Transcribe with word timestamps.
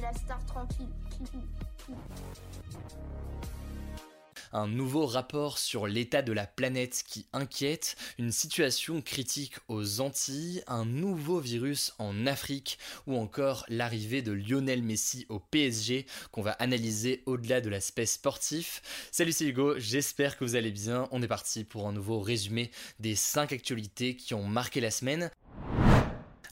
La 0.00 0.14
star 0.14 0.44
tranquille. 0.46 0.86
un 4.52 4.68
nouveau 4.68 5.04
rapport 5.06 5.58
sur 5.58 5.86
l'état 5.86 6.22
de 6.22 6.32
la 6.32 6.46
planète 6.46 7.02
qui 7.06 7.26
inquiète, 7.32 7.96
une 8.18 8.30
situation 8.30 9.02
critique 9.02 9.54
aux 9.66 10.00
Antilles, 10.00 10.62
un 10.68 10.84
nouveau 10.84 11.40
virus 11.40 11.92
en 11.98 12.26
Afrique 12.26 12.78
ou 13.06 13.16
encore 13.16 13.64
l'arrivée 13.68 14.22
de 14.22 14.32
Lionel 14.32 14.82
Messi 14.82 15.26
au 15.28 15.40
PSG 15.40 16.06
qu'on 16.30 16.42
va 16.42 16.52
analyser 16.52 17.22
au-delà 17.26 17.60
de 17.60 17.68
l'aspect 17.68 18.06
sportif. 18.06 18.80
Salut 19.10 19.32
c'est 19.32 19.46
Hugo, 19.46 19.78
j'espère 19.78 20.36
que 20.36 20.44
vous 20.44 20.54
allez 20.54 20.72
bien. 20.72 21.08
On 21.10 21.22
est 21.22 21.28
parti 21.28 21.64
pour 21.64 21.88
un 21.88 21.92
nouveau 21.92 22.20
résumé 22.20 22.70
des 23.00 23.16
5 23.16 23.52
actualités 23.52 24.14
qui 24.14 24.34
ont 24.34 24.44
marqué 24.44 24.80
la 24.80 24.90
semaine. 24.90 25.30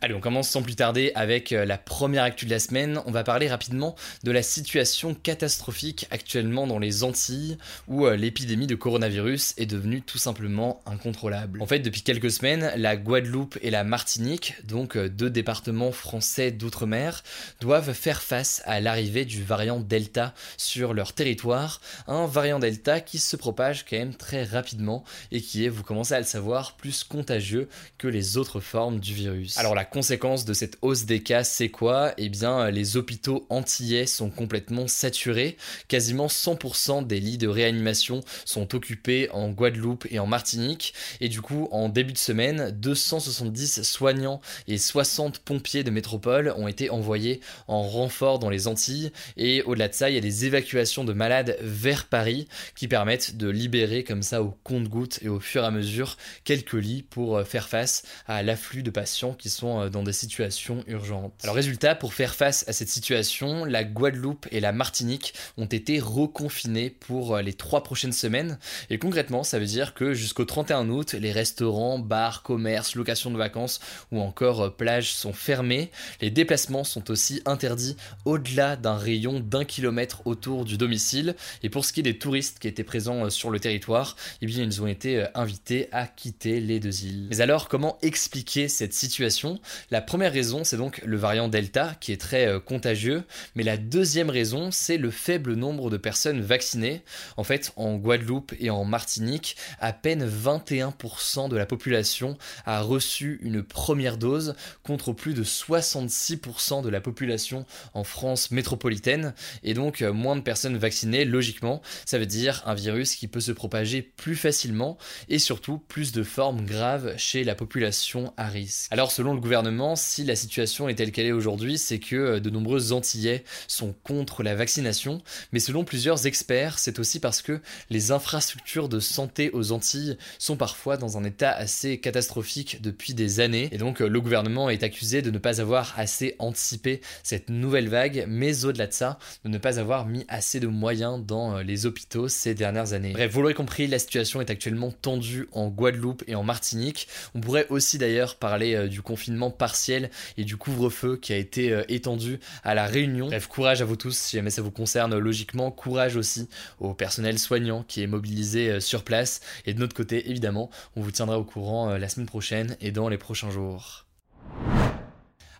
Allez, 0.02 0.12
on 0.12 0.20
commence 0.20 0.50
sans 0.50 0.60
plus 0.60 0.76
tarder 0.76 1.10
avec 1.14 1.52
euh, 1.52 1.64
la 1.64 1.78
première 1.78 2.22
actu 2.22 2.44
de 2.44 2.50
la 2.50 2.58
semaine. 2.58 3.00
On 3.06 3.10
va 3.10 3.24
parler 3.24 3.48
rapidement 3.48 3.96
de 4.24 4.30
la 4.30 4.42
situation 4.42 5.14
catastrophique 5.14 6.06
actuellement 6.10 6.66
dans 6.66 6.78
les 6.78 7.02
Antilles 7.02 7.56
où 7.88 8.04
euh, 8.04 8.14
l'épidémie 8.14 8.66
de 8.66 8.74
coronavirus 8.74 9.54
est 9.56 9.64
devenue 9.64 10.02
tout 10.02 10.18
simplement 10.18 10.82
incontrôlable. 10.84 11.62
En 11.62 11.66
fait, 11.66 11.78
depuis 11.78 12.02
quelques 12.02 12.30
semaines, 12.30 12.72
la 12.76 12.98
Guadeloupe 12.98 13.56
et 13.62 13.70
la 13.70 13.84
Martinique, 13.84 14.54
donc 14.64 14.98
euh, 14.98 15.08
deux 15.08 15.30
départements 15.30 15.92
français 15.92 16.50
d'outre-mer, 16.50 17.22
doivent 17.62 17.94
faire 17.94 18.20
face 18.20 18.60
à 18.66 18.80
l'arrivée 18.80 19.24
du 19.24 19.42
variant 19.42 19.80
Delta 19.80 20.34
sur 20.58 20.92
leur 20.92 21.14
territoire. 21.14 21.80
Un 22.06 22.26
variant 22.26 22.58
Delta 22.58 23.00
qui 23.00 23.18
se 23.18 23.36
propage 23.36 23.86
quand 23.86 23.96
même 23.96 24.14
très 24.14 24.44
rapidement 24.44 25.04
et 25.32 25.40
qui 25.40 25.64
est, 25.64 25.70
vous 25.70 25.82
commencez 25.82 26.12
à 26.12 26.18
le 26.18 26.26
savoir, 26.26 26.76
plus 26.76 27.02
contagieux 27.02 27.70
que 27.96 28.08
les 28.08 28.36
autres 28.36 28.60
formes 28.60 29.00
du 29.00 29.14
virus. 29.14 29.56
Conséquence 29.90 30.44
de 30.44 30.52
cette 30.52 30.78
hausse 30.82 31.04
des 31.04 31.22
cas, 31.22 31.44
c'est 31.44 31.68
quoi? 31.68 32.12
Eh 32.18 32.28
bien, 32.28 32.70
les 32.70 32.96
hôpitaux 32.96 33.46
antillais 33.50 34.06
sont 34.06 34.30
complètement 34.30 34.86
saturés. 34.86 35.56
Quasiment 35.88 36.26
100% 36.26 37.06
des 37.06 37.20
lits 37.20 37.38
de 37.38 37.48
réanimation 37.48 38.22
sont 38.44 38.74
occupés 38.74 39.28
en 39.32 39.50
Guadeloupe 39.50 40.06
et 40.10 40.18
en 40.18 40.26
Martinique. 40.26 40.94
Et 41.20 41.28
du 41.28 41.40
coup, 41.40 41.68
en 41.70 41.88
début 41.88 42.12
de 42.12 42.18
semaine, 42.18 42.70
270 42.70 43.82
soignants 43.82 44.40
et 44.68 44.78
60 44.78 45.38
pompiers 45.40 45.84
de 45.84 45.90
métropole 45.90 46.52
ont 46.56 46.68
été 46.68 46.90
envoyés 46.90 47.40
en 47.68 47.82
renfort 47.82 48.38
dans 48.38 48.50
les 48.50 48.68
Antilles. 48.68 49.12
Et 49.36 49.62
au-delà 49.62 49.88
de 49.88 49.94
ça, 49.94 50.10
il 50.10 50.14
y 50.14 50.18
a 50.18 50.22
des 50.22 50.44
évacuations 50.44 51.04
de 51.04 51.12
malades 51.12 51.56
vers 51.60 52.06
Paris 52.06 52.48
qui 52.74 52.88
permettent 52.88 53.36
de 53.36 53.48
libérer 53.48 54.04
comme 54.04 54.22
ça 54.22 54.42
au 54.42 54.56
compte-gouttes 54.64 55.20
et 55.22 55.28
au 55.28 55.40
fur 55.40 55.62
et 55.62 55.66
à 55.66 55.70
mesure 55.70 56.16
quelques 56.44 56.72
lits 56.74 57.02
pour 57.02 57.42
faire 57.42 57.68
face 57.68 58.02
à 58.26 58.42
l'afflux 58.42 58.82
de 58.82 58.90
patients 58.90 59.34
qui 59.34 59.50
sont 59.50 59.75
euh, 59.80 59.88
dans 59.88 60.02
des 60.02 60.12
situations 60.12 60.84
urgentes. 60.86 61.32
Alors 61.42 61.54
résultat, 61.54 61.94
pour 61.94 62.14
faire 62.14 62.34
face 62.34 62.64
à 62.68 62.72
cette 62.72 62.88
situation, 62.88 63.64
la 63.64 63.84
Guadeloupe 63.84 64.46
et 64.50 64.60
la 64.60 64.72
Martinique 64.72 65.34
ont 65.56 65.66
été 65.66 65.98
reconfinées 66.00 66.90
pour 66.90 67.36
euh, 67.36 67.42
les 67.42 67.52
trois 67.52 67.82
prochaines 67.82 68.12
semaines. 68.12 68.58
Et 68.90 68.98
concrètement, 68.98 69.42
ça 69.42 69.58
veut 69.58 69.66
dire 69.66 69.94
que 69.94 70.14
jusqu'au 70.14 70.44
31 70.44 70.88
août, 70.88 71.12
les 71.14 71.32
restaurants, 71.32 71.98
bars, 71.98 72.42
commerces, 72.42 72.94
locations 72.94 73.30
de 73.30 73.38
vacances 73.38 73.80
ou 74.12 74.20
encore 74.20 74.62
euh, 74.62 74.70
plages 74.70 75.12
sont 75.12 75.32
fermés. 75.32 75.90
Les 76.20 76.30
déplacements 76.30 76.84
sont 76.84 77.10
aussi 77.10 77.42
interdits 77.44 77.96
au-delà 78.24 78.76
d'un 78.76 78.96
rayon 78.96 79.40
d'un 79.40 79.64
kilomètre 79.64 80.26
autour 80.26 80.64
du 80.64 80.76
domicile. 80.76 81.36
Et 81.62 81.70
pour 81.70 81.84
ce 81.84 81.92
qui 81.92 82.00
est 82.00 82.02
des 82.04 82.18
touristes 82.18 82.58
qui 82.58 82.68
étaient 82.68 82.84
présents 82.84 83.30
sur 83.30 83.50
le 83.50 83.60
territoire, 83.60 84.16
eh 84.42 84.46
bien 84.46 84.64
ils 84.64 84.82
ont 84.82 84.86
été 84.86 85.26
invités 85.34 85.88
à 85.92 86.06
quitter 86.06 86.60
les 86.60 86.80
deux 86.80 87.04
îles. 87.04 87.28
Mais 87.30 87.40
alors, 87.40 87.68
comment 87.68 87.98
expliquer 88.02 88.68
cette 88.68 88.94
situation? 88.94 89.60
La 89.90 90.00
première 90.00 90.32
raison, 90.32 90.64
c'est 90.64 90.76
donc 90.76 91.00
le 91.04 91.16
variant 91.16 91.48
Delta, 91.48 91.94
qui 92.00 92.12
est 92.12 92.20
très 92.20 92.46
euh, 92.46 92.60
contagieux, 92.60 93.24
mais 93.54 93.62
la 93.62 93.76
deuxième 93.76 94.30
raison, 94.30 94.70
c'est 94.70 94.96
le 94.96 95.10
faible 95.10 95.54
nombre 95.54 95.90
de 95.90 95.96
personnes 95.96 96.40
vaccinées. 96.40 97.02
En 97.36 97.44
fait, 97.44 97.72
en 97.76 97.96
Guadeloupe 97.96 98.54
et 98.58 98.70
en 98.70 98.84
Martinique, 98.84 99.56
à 99.80 99.92
peine 99.92 100.28
21% 100.28 101.48
de 101.48 101.56
la 101.56 101.66
population 101.66 102.36
a 102.64 102.80
reçu 102.80 103.38
une 103.42 103.62
première 103.62 104.18
dose, 104.18 104.54
contre 104.82 105.12
plus 105.12 105.34
de 105.34 105.44
66% 105.44 106.82
de 106.82 106.88
la 106.88 107.00
population 107.00 107.66
en 107.94 108.04
France 108.04 108.50
métropolitaine, 108.50 109.34
et 109.62 109.74
donc 109.74 110.02
euh, 110.02 110.12
moins 110.12 110.36
de 110.36 110.40
personnes 110.40 110.76
vaccinées, 110.76 111.24
logiquement, 111.24 111.82
ça 112.04 112.18
veut 112.18 112.26
dire 112.26 112.62
un 112.66 112.74
virus 112.74 113.16
qui 113.16 113.28
peut 113.28 113.40
se 113.40 113.52
propager 113.52 114.02
plus 114.02 114.36
facilement, 114.36 114.98
et 115.28 115.38
surtout 115.38 115.78
plus 115.78 116.12
de 116.12 116.22
formes 116.22 116.64
graves 116.64 117.14
chez 117.16 117.44
la 117.44 117.54
population 117.54 118.32
à 118.36 118.48
risque. 118.48 118.88
Alors 118.90 119.12
selon 119.12 119.34
le 119.34 119.40
gouvernement, 119.40 119.55
si 119.96 120.24
la 120.24 120.36
situation 120.36 120.88
est 120.88 120.94
telle 120.94 121.12
qu'elle 121.12 121.26
est 121.26 121.32
aujourd'hui, 121.32 121.78
c'est 121.78 121.98
que 121.98 122.16
euh, 122.16 122.40
de 122.40 122.50
nombreux 122.50 122.92
Antillais 122.92 123.44
sont 123.68 123.94
contre 124.04 124.42
la 124.42 124.54
vaccination, 124.54 125.22
mais 125.52 125.60
selon 125.60 125.84
plusieurs 125.84 126.26
experts, 126.26 126.78
c'est 126.78 126.98
aussi 126.98 127.20
parce 127.20 127.42
que 127.42 127.60
les 127.90 128.10
infrastructures 128.12 128.88
de 128.88 129.00
santé 129.00 129.50
aux 129.52 129.72
Antilles 129.72 130.18
sont 130.38 130.56
parfois 130.56 130.96
dans 130.96 131.16
un 131.18 131.24
état 131.24 131.50
assez 131.50 131.98
catastrophique 131.98 132.82
depuis 132.82 133.14
des 133.14 133.40
années, 133.40 133.68
et 133.72 133.78
donc 133.78 134.00
euh, 134.00 134.08
le 134.08 134.20
gouvernement 134.20 134.70
est 134.70 134.82
accusé 134.82 135.22
de 135.22 135.30
ne 135.30 135.38
pas 135.38 135.60
avoir 135.60 135.94
assez 135.96 136.36
anticipé 136.38 137.00
cette 137.22 137.48
nouvelle 137.48 137.88
vague, 137.88 138.26
mais 138.28 138.64
au-delà 138.64 138.86
de 138.86 138.92
ça, 138.92 139.18
de 139.44 139.48
ne 139.48 139.58
pas 139.58 139.78
avoir 139.78 140.06
mis 140.06 140.24
assez 140.28 140.60
de 140.60 140.66
moyens 140.66 141.24
dans 141.24 141.56
euh, 141.56 141.62
les 141.62 141.86
hôpitaux 141.86 142.28
ces 142.28 142.54
dernières 142.54 142.92
années. 142.92 143.12
Bref, 143.12 143.32
vous 143.32 143.42
l'aurez 143.42 143.54
compris, 143.54 143.86
la 143.86 143.98
situation 143.98 144.40
est 144.40 144.50
actuellement 144.50 144.92
tendue 144.92 145.48
en 145.52 145.68
Guadeloupe 145.68 146.24
et 146.26 146.34
en 146.34 146.42
Martinique. 146.42 147.08
On 147.34 147.40
pourrait 147.40 147.66
aussi 147.70 147.98
d'ailleurs 147.98 148.36
parler 148.36 148.88
du 148.88 149.02
confinement 149.02 149.45
partiel 149.50 150.10
et 150.36 150.44
du 150.44 150.56
couvre-feu 150.56 151.16
qui 151.16 151.32
a 151.32 151.36
été 151.36 151.72
euh, 151.72 151.84
étendu 151.88 152.40
à 152.64 152.74
la 152.74 152.86
Réunion. 152.86 153.26
Bref, 153.26 153.46
courage 153.46 153.82
à 153.82 153.84
vous 153.84 153.96
tous 153.96 154.16
si 154.16 154.36
jamais 154.36 154.50
ça 154.50 154.62
vous 154.62 154.70
concerne 154.70 155.16
logiquement. 155.18 155.70
Courage 155.70 156.16
aussi 156.16 156.48
au 156.80 156.94
personnel 156.94 157.38
soignant 157.38 157.84
qui 157.86 158.02
est 158.02 158.06
mobilisé 158.06 158.70
euh, 158.70 158.80
sur 158.80 159.04
place. 159.04 159.40
Et 159.66 159.74
de 159.74 159.80
notre 159.80 159.94
côté, 159.94 160.30
évidemment, 160.30 160.70
on 160.96 161.00
vous 161.00 161.10
tiendra 161.10 161.38
au 161.38 161.44
courant 161.44 161.90
euh, 161.90 161.98
la 161.98 162.08
semaine 162.08 162.26
prochaine 162.26 162.76
et 162.80 162.90
dans 162.90 163.08
les 163.08 163.18
prochains 163.18 163.50
jours. 163.50 164.05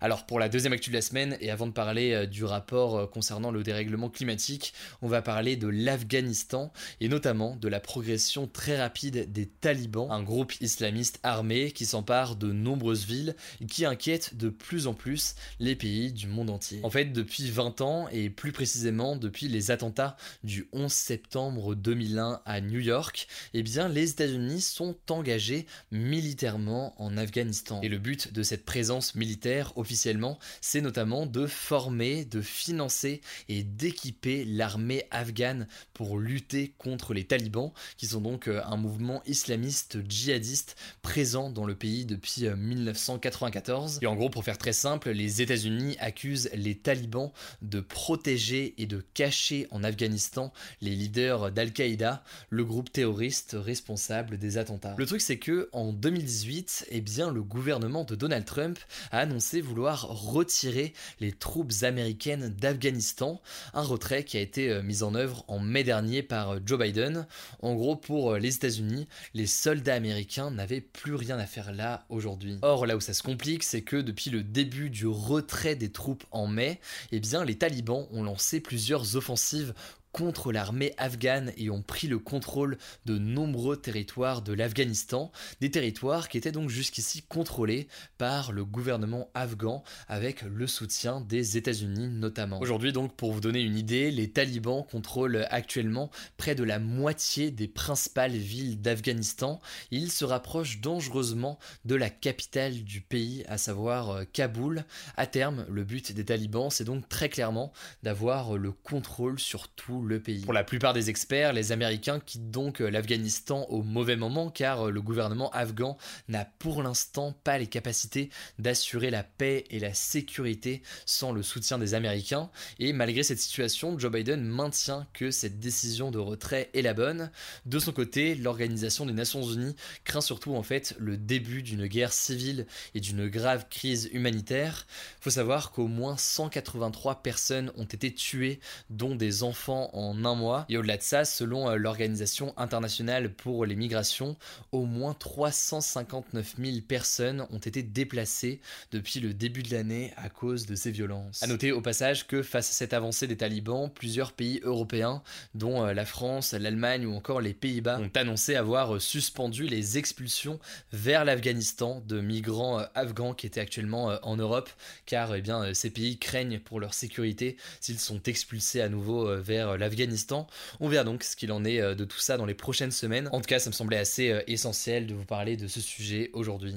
Alors 0.01 0.27
pour 0.27 0.39
la 0.39 0.49
deuxième 0.49 0.73
actu 0.73 0.91
de 0.91 0.95
la 0.95 1.03
semaine, 1.03 1.37
et 1.41 1.51
avant 1.51 1.67
de 1.67 1.73
parler 1.73 2.13
euh, 2.13 2.27
du 2.27 2.45
rapport 2.45 2.97
euh, 2.97 3.07
concernant 3.07 3.51
le 3.51 3.63
dérèglement 3.63 4.11
climatique, 4.11 4.75
on 5.03 5.09
va 5.09 5.23
parler 5.23 5.57
de 5.57 5.69
l'Afghanistan, 5.69 6.73
et 7.01 7.09
notamment 7.09 7.57
de 7.57 7.69
la 7.69 7.81
progression 7.81 8.47
très 8.47 8.79
rapide 8.79 9.33
des 9.33 9.47
talibans, 9.47 10.11
un 10.11 10.23
groupe 10.23 10.61
islamiste 10.61 11.19
armé 11.23 11.71
qui 11.73 11.87
s'empare 11.87 12.37
de 12.37 12.53
nombreuses 12.53 13.07
villes 13.07 13.37
et 13.61 13.67
qui 13.67 13.85
inquiète 13.85 14.37
de 14.37 14.49
plus 14.49 14.87
en 14.87 14.95
plus 14.95 15.35
les 15.61 15.77
pays 15.77 16.13
du 16.13 16.27
monde 16.27 16.51
entier. 16.51 16.81
En 16.83 16.91
fait, 16.91 17.07
depuis 17.07 17.51
20 17.51 17.81
ans, 17.81 18.09
et 18.13 18.31
plus 18.31 18.53
précisément 18.53 19.17
depuis 19.17 19.49
les 19.49 19.71
attentats 19.71 20.17
du 20.45 20.69
11 20.73 20.93
septembre 20.93 21.75
2001 21.75 22.41
à 22.45 22.61
New 22.61 22.81
York, 22.81 23.29
eh 23.55 23.63
bien 23.63 23.89
les 23.89 24.11
États-Unis 24.11 24.61
sont 24.61 24.97
engagés 25.11 25.67
militairement 25.91 27.01
en 27.01 27.17
Afghanistan. 27.17 27.81
Et 27.83 27.89
le 27.89 27.99
but 27.99 28.33
de 28.33 28.43
cette 28.43 28.65
présence 28.65 29.15
militaire 29.15 29.77
officiellement, 29.87 30.41
c'est 30.61 30.81
notamment 30.81 31.27
de 31.27 31.47
former, 31.47 32.25
de 32.25 32.41
financer 32.41 33.21
et 33.49 33.63
d'équiper 33.63 34.45
l'armée 34.45 35.05
afghane 35.13 35.69
pour 35.95 36.19
lutter 36.19 36.75
contre 36.77 37.15
les 37.15 37.23
talibans, 37.23 37.71
qui 37.97 38.09
sont 38.09 38.21
donc 38.21 38.49
euh, 38.49 38.61
un 38.65 38.77
mouvement 38.77 39.23
islamiste 39.27 39.99
djihadiste 40.09 40.75
présent 41.03 41.51
dans 41.51 41.65
le 41.65 41.77
pays 41.77 42.05
depuis 42.05 42.49
1994. 42.49 43.97
Euh, 43.97 43.99
et 44.03 44.07
en 44.07 44.17
gros, 44.17 44.29
pour 44.29 44.43
faire 44.43 44.59
très 44.59 44.73
simple, 44.73 45.11
les 45.11 45.41
États-Unis 45.41 45.97
accusent 46.01 46.51
les 46.53 46.77
talibans 46.77 47.31
de 47.63 47.79
protéger 47.79 48.75
et 48.79 48.87
de 48.87 49.05
cacher 49.15 49.69
en 49.71 49.85
Afghanistan 49.85 50.53
les 50.81 50.97
leaders 50.97 51.53
d'Al-Qaïda, 51.53 52.25
le 52.51 52.65
groupe 52.65 52.91
terroriste 52.91 53.57
responsable 53.57 54.37
des 54.37 54.59
attentats. 54.59 54.97
Le 54.99 55.07
truc 55.07 55.21
c'est 55.21 55.39
que 55.39 55.69
en 55.73 55.93
2018, 55.93 56.87
eh 56.91 57.01
bien 57.01 57.31
le 57.31 57.45
gouvernement 57.45 58.03
de 58.03 58.17
Donald 58.17 58.45
Trump 58.45 58.81
a 59.13 59.21
annoncé 59.21 59.61
vouloir 59.61 59.76
retirer 59.85 60.93
les 61.21 61.33
troupes 61.33 61.73
américaines 61.83 62.49
d'Afghanistan, 62.49 63.41
un 63.75 63.83
retrait 63.83 64.25
qui 64.25 64.37
a 64.37 64.41
été 64.41 64.71
euh, 64.71 64.83
mis 64.83 65.03
en 65.03 65.15
œuvre 65.15 65.45
en 65.49 65.59
mai 65.59 65.85
dernier 65.85 66.23
par 66.23 66.53
euh, 66.53 66.59
Joe 66.65 66.79
Biden. 66.79 67.27
En 67.61 67.75
gros, 67.75 67.97
pour 67.97 68.33
euh, 68.33 68.39
les 68.39 68.55
États-Unis, 68.55 69.07
les 69.35 69.47
soldats 69.47 69.95
américains 69.95 70.51
n'avaient 70.51 70.81
plus 70.81 71.15
rien 71.15 71.39
à 71.39 71.47
faire 71.47 71.73
là 71.73 72.05
aujourd'hui. 72.09 72.59
Or, 72.63 72.87
là 72.87 72.97
où 72.97 73.01
ça 73.01 73.15
se 73.15 73.23
complique, 73.23 73.63
c'est 73.63 73.83
que 73.83 73.97
depuis 73.97 74.31
le 74.31 74.43
début 74.43 74.91
du 74.91 75.07
retrait 75.07 75.77
des 75.77 75.91
troupes 75.91 76.25
en 76.31 76.47
mai, 76.47 76.81
eh 77.13 77.21
bien, 77.21 77.45
les 77.45 77.57
talibans 77.57 78.07
ont 78.11 78.23
lancé 78.23 78.61
plusieurs 78.61 79.17
offensives 79.17 79.75
contre 80.17 80.51
l'armée 80.51 80.95
afghane 80.97 81.53
et 81.59 81.69
ont 81.69 81.83
pris 81.83 82.07
le 82.07 82.19
contrôle 82.19 82.79
de 83.05 83.19
nombreux 83.19 83.77
territoires 83.77 84.41
de 84.41 84.55
l'Afghanistan, 84.55 85.31
des 85.61 85.71
territoires 85.71 86.31
qui 86.31 86.39
étaient 86.39 86.53
donc 86.53 86.71
jusqu'ici 86.71 87.21
contrôlés 87.21 87.87
par 88.17 88.51
le 88.51 88.65
gouvernement 88.65 89.29
afghan 89.35 89.85
avec 90.09 90.41
le 90.41 90.67
soutien 90.67 91.21
des 91.21 91.59
États-Unis 91.59 92.09
notamment. 92.09 92.61
Aujourd'hui 92.61 92.95
donc 92.95 93.15
pour 93.15 93.31
vous 93.31 93.43
donner 93.43 93.61
une 93.61 93.77
idée, 93.77 94.11
les 94.11 94.31
talibans 94.31 94.87
contrôlent 94.91 95.47
actuellement 95.51 96.11
près 96.39 96.55
de 96.55 96.65
la 96.65 96.79
moitié 96.79 97.51
des 97.51 97.69
principales 97.69 98.33
villes 98.33 98.81
d'Afghanistan. 98.81 99.61
Ils 99.91 100.11
se 100.11 100.25
rapprochent 100.25 100.81
dangereusement 100.81 101.59
de 101.85 101.95
la 101.95 102.09
capitale 102.09 102.85
du 102.85 103.03
pays, 103.03 103.45
à 103.49 103.59
savoir 103.59 104.09
euh, 104.09 104.25
Kaboul. 104.33 104.85
À 105.19 105.27
terme, 105.27 105.67
le 105.69 105.85
but 105.85 106.13
des 106.13 106.25
talibans, 106.25 106.71
c'est 106.71 106.85
donc 106.85 107.07
très 107.07 107.29
clairement 107.29 107.71
d'avoir 108.03 108.57
le 108.57 108.73
contrôle 108.73 109.39
sur 109.39 109.69
tout 109.69 110.06
Pour 110.45 110.53
la 110.53 110.65
plupart 110.65 110.93
des 110.93 111.11
experts, 111.11 111.53
les 111.53 111.73
Américains 111.73 112.21
quittent 112.21 112.51
donc 112.51 112.81
euh, 112.81 112.91
l'Afghanistan 112.91 113.67
au 113.69 113.83
mauvais 113.83 114.17
moment 114.17 114.51
car 114.51 114.87
euh, 114.87 114.91
le 114.91 115.03
gouvernement 115.03 115.51
afghan 115.51 115.97
n'a 116.29 116.45
pour 116.45 116.83
l'instant 116.83 117.33
pas 117.45 117.59
les 117.59 117.67
capacités 117.67 118.31
d'assurer 118.59 119.11
la 119.11 119.23
paix 119.23 119.65
et 119.71 119.79
la 119.79 119.95
sécurité 119.95 120.83
sans 121.05 121.33
le 121.33 121.43
soutien 121.43 121.79
des 121.79 121.95
Américains. 121.95 122.51
Et 122.79 122.93
malgré 122.93 123.23
cette 123.23 123.41
situation, 123.41 123.99
Joe 123.99 124.13
Biden 124.13 124.45
maintient 124.45 125.07
que 125.13 125.31
cette 125.31 125.59
décision 125.59 126.11
de 126.11 126.19
retrait 126.19 126.71
est 126.75 126.83
la 126.83 126.95
bonne. 126.95 127.31
De 127.65 127.79
son 127.79 127.93
côté, 127.93 128.35
l'Organisation 128.35 129.07
des 129.07 129.13
Nations 129.13 129.43
Unies 129.43 129.77
craint 130.05 130.21
surtout 130.21 130.55
en 130.55 130.63
fait 130.63 130.95
le 130.99 131.17
début 131.17 131.63
d'une 131.63 131.87
guerre 131.87 132.13
civile 132.13 132.67
et 132.95 133.01
d'une 133.01 133.29
grave 133.29 133.67
crise 133.69 134.09
humanitaire. 134.13 134.87
Faut 135.21 135.31
savoir 135.31 135.73
qu'au 135.73 135.89
moins 135.89 136.17
183 136.17 137.23
personnes 137.23 137.73
ont 137.77 137.85
été 137.85 138.13
tuées, 138.13 138.61
dont 138.91 139.15
des 139.15 139.43
enfants 139.43 139.91
en 139.97 140.25
un 140.25 140.35
mois. 140.35 140.67
Et 140.69 140.77
au-delà 140.77 140.97
de 140.97 141.03
ça, 141.03 141.25
selon 141.25 141.71
euh, 141.71 141.77
l'Organisation 141.77 142.55
internationale 142.57 143.33
pour 143.33 143.65
les 143.67 143.77
migrations, 143.77 144.37
au 144.73 144.85
moins 144.85 145.15
359 145.15 146.57
000 146.59 146.77
personnes 146.87 147.47
ont 147.51 147.59
été 147.59 147.83
déplacées 147.83 148.61
depuis 148.93 149.21
le 149.21 149.33
début 149.35 149.63
de 149.63 149.75
l'année 149.75 150.13
à 150.17 150.29
cause 150.29 150.67
de 150.67 150.75
ces 150.75 150.91
violences. 150.91 151.43
A 151.43 151.47
noter 151.47 151.73
au 151.73 151.81
passage 151.81 152.27
que 152.27 152.43
face 152.43 152.71
à 152.71 152.73
cette 152.73 152.93
avancée 152.93 153.27
des 153.27 153.37
talibans, 153.37 153.91
plusieurs 153.91 154.33
pays 154.33 154.61
européens, 154.63 155.23
dont 155.55 155.85
euh, 155.85 155.95
la 155.95 156.05
France, 156.05 156.53
l'Allemagne 156.53 157.07
ou 157.07 157.15
encore 157.15 157.41
les 157.41 157.55
Pays-Bas, 157.55 157.99
ont 158.01 158.11
annoncé 158.15 158.57
avoir 158.57 158.97
euh, 158.97 159.01
suspendu 159.01 159.67
les 159.67 159.99
expulsions 159.99 160.61
vers 160.93 161.25
l'Afghanistan 161.25 162.03
de 162.07 162.21
migrants 162.21 162.83
afghans 162.95 163.35
qui 163.35 163.47
étaient 163.47 163.61
actuellement 163.61 164.19
en 164.23 164.37
Europe, 164.37 164.71
car 165.07 165.35
eh 165.35 165.41
bien, 165.41 165.73
ces 165.75 165.91
pays 165.91 166.19
craignent 166.19 166.59
pour 166.59 166.81
leur 166.81 166.95
sécurité 166.95 167.57
s'ils 167.81 167.99
sont 167.99 168.23
expulsés 168.25 168.81
à 168.81 168.89
nouveau 168.89 169.37
vers 169.41 169.76
l'Afghanistan 169.77 170.07
l'Afghanistan. 170.07 170.47
On 170.81 170.89
verra 170.89 171.05
donc 171.05 171.23
ce 171.23 171.37
qu'il 171.37 171.53
en 171.53 171.65
est 171.65 171.81
euh, 171.81 171.95
de 171.95 172.05
tout 172.05 172.19
ça 172.19 172.37
dans 172.37 172.47
les 172.47 172.55
prochaines 172.55 172.91
semaines. 172.91 173.29
En 173.33 173.41
tout 173.41 173.47
cas, 173.47 173.59
ça 173.59 173.71
me 173.71 173.75
semblait 173.75 173.99
assez 173.99 174.31
euh, 174.31 174.43
essentiel 174.47 175.07
de 175.07 175.15
vous 175.15 175.25
parler 175.25 175.57
de 175.57 175.69
ce 175.69 175.81
sujet 175.81 176.31
aujourd'hui. 176.33 176.75